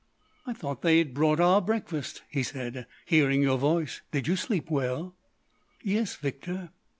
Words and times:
"I 0.47 0.53
thought 0.53 0.81
they'd 0.81 1.13
brought 1.13 1.39
our 1.39 1.61
breakfast," 1.61 2.23
he 2.27 2.41
said, 2.41 2.87
"—hearing 3.05 3.43
your 3.43 3.59
voice.... 3.59 4.01
Did 4.11 4.27
you 4.27 4.35
sleep 4.35 4.71
well?" 4.71 5.15
"Yes, 5.83 6.15
Victor." 6.15 6.71